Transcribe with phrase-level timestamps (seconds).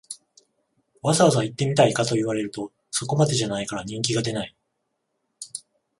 [1.03, 4.55] わざわざ行ってみたいかと言われると、そこまでじゃないから人気が出ない